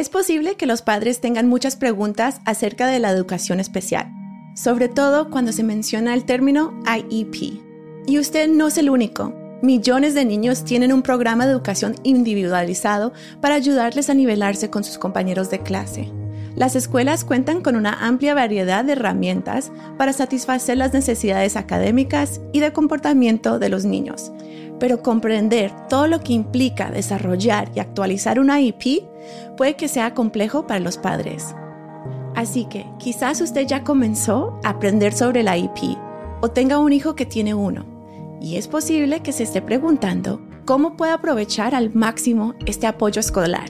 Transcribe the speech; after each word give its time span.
Es 0.00 0.08
posible 0.08 0.54
que 0.54 0.64
los 0.64 0.80
padres 0.80 1.20
tengan 1.20 1.46
muchas 1.46 1.76
preguntas 1.76 2.40
acerca 2.46 2.86
de 2.86 3.00
la 3.00 3.10
educación 3.10 3.60
especial, 3.60 4.10
sobre 4.54 4.88
todo 4.88 5.28
cuando 5.28 5.52
se 5.52 5.62
menciona 5.62 6.14
el 6.14 6.24
término 6.24 6.72
IEP. 6.86 7.60
Y 8.06 8.18
usted 8.18 8.48
no 8.48 8.68
es 8.68 8.78
el 8.78 8.88
único. 8.88 9.34
Millones 9.60 10.14
de 10.14 10.24
niños 10.24 10.64
tienen 10.64 10.94
un 10.94 11.02
programa 11.02 11.44
de 11.44 11.52
educación 11.52 11.96
individualizado 12.02 13.12
para 13.42 13.56
ayudarles 13.56 14.08
a 14.08 14.14
nivelarse 14.14 14.70
con 14.70 14.84
sus 14.84 14.96
compañeros 14.96 15.50
de 15.50 15.58
clase. 15.58 16.10
Las 16.56 16.76
escuelas 16.76 17.26
cuentan 17.26 17.60
con 17.60 17.76
una 17.76 18.06
amplia 18.06 18.32
variedad 18.32 18.86
de 18.86 18.92
herramientas 18.92 19.70
para 19.98 20.14
satisfacer 20.14 20.78
las 20.78 20.94
necesidades 20.94 21.56
académicas 21.56 22.40
y 22.54 22.60
de 22.60 22.72
comportamiento 22.72 23.58
de 23.58 23.68
los 23.68 23.84
niños, 23.84 24.32
pero 24.80 25.02
comprender 25.02 25.70
todo 25.88 26.08
lo 26.08 26.20
que 26.20 26.32
implica 26.32 26.90
desarrollar 26.90 27.70
y 27.74 27.80
actualizar 27.80 28.40
una 28.40 28.60
IP 28.60 29.04
puede 29.56 29.76
que 29.76 29.86
sea 29.86 30.14
complejo 30.14 30.66
para 30.66 30.80
los 30.80 30.96
padres. 30.98 31.54
Así 32.34 32.64
que 32.64 32.86
quizás 32.98 33.40
usted 33.40 33.66
ya 33.66 33.84
comenzó 33.84 34.58
a 34.64 34.70
aprender 34.70 35.12
sobre 35.12 35.42
la 35.42 35.56
IP 35.56 35.96
o 36.40 36.48
tenga 36.48 36.78
un 36.78 36.92
hijo 36.92 37.14
que 37.14 37.26
tiene 37.26 37.52
uno, 37.52 37.84
y 38.40 38.56
es 38.56 38.66
posible 38.66 39.20
que 39.20 39.32
se 39.32 39.42
esté 39.42 39.60
preguntando 39.60 40.40
cómo 40.64 40.96
puede 40.96 41.12
aprovechar 41.12 41.74
al 41.74 41.94
máximo 41.94 42.54
este 42.64 42.86
apoyo 42.86 43.20
escolar. 43.20 43.68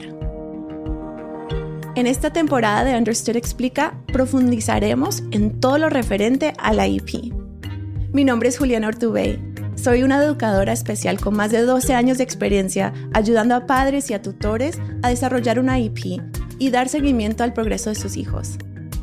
En 1.95 2.07
esta 2.07 2.31
temporada 2.31 2.85
de 2.85 2.97
Understood 2.97 3.35
Explica 3.35 3.99
profundizaremos 4.13 5.23
en 5.31 5.59
todo 5.59 5.77
lo 5.77 5.89
referente 5.89 6.53
a 6.57 6.71
la 6.71 6.87
IP. 6.87 7.33
Mi 8.13 8.23
nombre 8.23 8.47
es 8.47 8.57
Juliana 8.57 8.87
Ortubey 8.87 9.50
soy 9.75 10.03
una 10.03 10.23
educadora 10.23 10.73
especial 10.73 11.19
con 11.19 11.35
más 11.35 11.51
de 11.51 11.61
12 11.61 11.93
años 11.93 12.17
de 12.17 12.23
experiencia 12.23 12.93
ayudando 13.13 13.55
a 13.55 13.65
padres 13.65 14.09
y 14.09 14.13
a 14.13 14.21
tutores 14.21 14.79
a 15.01 15.09
desarrollar 15.09 15.59
una 15.59 15.79
IP 15.79 16.21
y 16.59 16.69
dar 16.69 16.89
seguimiento 16.89 17.43
al 17.43 17.53
progreso 17.53 17.89
de 17.89 17.95
sus 17.95 18.17
hijos. 18.17 18.57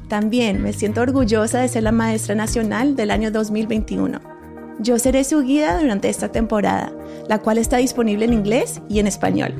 También 0.08 0.62
me 0.62 0.72
siento 0.72 1.02
orgullosa 1.02 1.60
de 1.60 1.68
ser 1.68 1.82
la 1.82 1.92
maestra 1.92 2.34
nacional 2.34 2.96
del 2.96 3.10
año 3.10 3.30
2021. 3.30 4.20
Yo 4.80 4.98
seré 4.98 5.24
su 5.24 5.42
guía 5.42 5.78
durante 5.78 6.08
esta 6.08 6.30
temporada, 6.30 6.92
la 7.28 7.40
cual 7.40 7.58
está 7.58 7.78
disponible 7.78 8.24
en 8.24 8.32
inglés 8.32 8.80
y 8.88 9.00
en 9.00 9.06
español. 9.06 9.54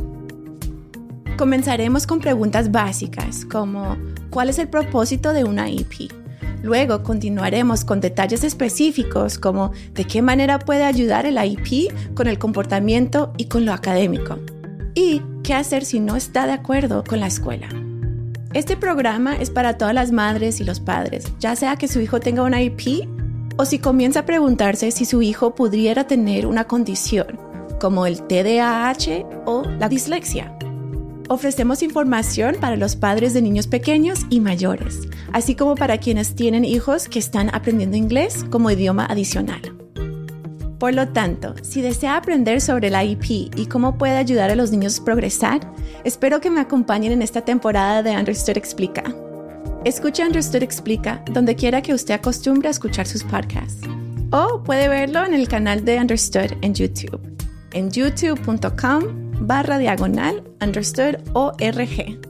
Comenzaremos 1.36 2.06
con 2.06 2.20
preguntas 2.20 2.70
básicas 2.70 3.44
como 3.44 3.96
¿cuál 4.30 4.48
es 4.48 4.58
el 4.58 4.68
propósito 4.68 5.32
de 5.32 5.44
una 5.44 5.68
IP? 5.68 6.10
Luego 6.62 7.02
continuaremos 7.02 7.84
con 7.84 8.00
detalles 8.00 8.44
específicos 8.44 9.38
como 9.38 9.72
de 9.94 10.04
qué 10.04 10.22
manera 10.22 10.58
puede 10.58 10.84
ayudar 10.84 11.26
el 11.26 11.38
IP 11.42 11.92
con 12.14 12.26
el 12.26 12.38
comportamiento 12.38 13.32
y 13.36 13.46
con 13.46 13.64
lo 13.64 13.72
académico. 13.72 14.38
Y 14.94 15.22
qué 15.44 15.54
hacer 15.54 15.84
si 15.84 16.00
no 16.00 16.16
está 16.16 16.46
de 16.46 16.52
acuerdo 16.52 17.04
con 17.04 17.20
la 17.20 17.28
escuela. 17.28 17.68
Este 18.54 18.76
programa 18.76 19.36
es 19.36 19.50
para 19.50 19.78
todas 19.78 19.94
las 19.94 20.10
madres 20.10 20.60
y 20.60 20.64
los 20.64 20.80
padres, 20.80 21.32
ya 21.38 21.54
sea 21.54 21.76
que 21.76 21.86
su 21.86 22.00
hijo 22.00 22.18
tenga 22.18 22.42
una 22.42 22.62
IP 22.62 23.06
o 23.56 23.64
si 23.64 23.78
comienza 23.78 24.20
a 24.20 24.26
preguntarse 24.26 24.90
si 24.90 25.04
su 25.04 25.20
hijo 25.22 25.54
pudiera 25.54 26.06
tener 26.06 26.46
una 26.46 26.64
condición 26.64 27.38
como 27.80 28.06
el 28.06 28.22
TDAH 28.22 29.44
o 29.46 29.62
la 29.78 29.88
dislexia. 29.88 30.57
Ofrecemos 31.30 31.82
información 31.82 32.56
para 32.58 32.76
los 32.76 32.96
padres 32.96 33.34
de 33.34 33.42
niños 33.42 33.66
pequeños 33.66 34.20
y 34.30 34.40
mayores, 34.40 35.02
así 35.34 35.54
como 35.54 35.74
para 35.74 35.98
quienes 35.98 36.34
tienen 36.34 36.64
hijos 36.64 37.06
que 37.06 37.18
están 37.18 37.54
aprendiendo 37.54 37.98
inglés 37.98 38.46
como 38.50 38.70
idioma 38.70 39.04
adicional. 39.04 39.60
Por 40.78 40.94
lo 40.94 41.08
tanto, 41.08 41.54
si 41.60 41.82
desea 41.82 42.16
aprender 42.16 42.62
sobre 42.62 42.88
la 42.88 43.04
IP 43.04 43.52
y 43.54 43.66
cómo 43.66 43.98
puede 43.98 44.16
ayudar 44.16 44.50
a 44.50 44.54
los 44.54 44.70
niños 44.70 45.00
a 45.00 45.04
progresar, 45.04 45.60
espero 46.02 46.40
que 46.40 46.50
me 46.50 46.60
acompañen 46.60 47.12
en 47.12 47.20
esta 47.20 47.42
temporada 47.42 48.02
de 48.02 48.12
Understood 48.12 48.56
Explica. 48.56 49.04
Escucha 49.84 50.24
Understood 50.24 50.62
Explica 50.62 51.22
donde 51.30 51.56
quiera 51.56 51.82
que 51.82 51.92
usted 51.92 52.14
acostumbre 52.14 52.68
a 52.68 52.70
escuchar 52.70 53.06
sus 53.06 53.22
podcasts. 53.22 53.86
O 54.30 54.62
puede 54.62 54.88
verlo 54.88 55.26
en 55.26 55.34
el 55.34 55.46
canal 55.46 55.84
de 55.84 55.98
Understood 55.98 56.52
en 56.62 56.72
YouTube, 56.72 57.20
en 57.72 57.90
youtube.com 57.90 59.27
barra 59.40 59.78
diagonal 59.78 60.42
understood 60.60 61.16
ORG. 61.34 62.27